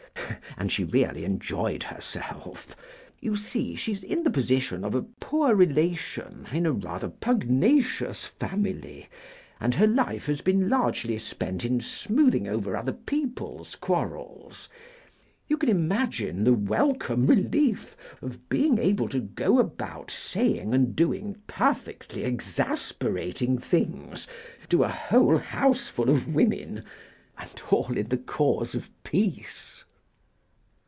And 0.57 0.71
she 0.71 0.83
really 0.83 1.25
enjoyed 1.25 1.81
herself. 1.81 2.75
You 3.19 3.35
see, 3.35 3.73
she's 3.73 4.03
in 4.03 4.21
the 4.23 4.29
position 4.29 4.83
of 4.83 5.03
poor 5.19 5.55
relation 5.55 6.45
in 6.53 6.67
a 6.67 6.71
rather 6.71 7.09
pugnacious 7.09 8.27
family, 8.27 9.09
and 9.59 9.73
her 9.73 9.87
life 9.87 10.27
has 10.27 10.41
been 10.41 10.69
largely 10.69 11.17
spent 11.17 11.65
in 11.65 11.81
smoothing 11.81 12.47
over 12.47 12.77
other 12.77 12.91
people's 12.93 13.73
quarrels. 13.75 14.69
You 15.47 15.57
can 15.57 15.69
imagine 15.69 16.43
the 16.43 16.53
welcome 16.53 17.25
relief 17.25 17.97
of 18.21 18.47
being 18.47 18.77
able 18.77 19.09
to 19.09 19.19
go 19.19 19.57
about 19.57 20.11
saying 20.11 20.75
and 20.75 20.95
doing 20.95 21.37
perfectly 21.47 22.23
exasperating 22.23 23.57
things 23.57 24.27
to 24.69 24.83
a 24.83 24.89
whole 24.89 25.39
houseful 25.39 26.07
of 26.07 26.31
women—and 26.35 26.83
all 27.71 27.97
in 27.97 28.09
the 28.09 28.17
cause 28.19 28.75
of 28.75 28.91
peace." 29.03 29.83